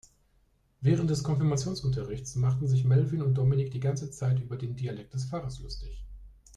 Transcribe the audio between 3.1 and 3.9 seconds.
und Dominik die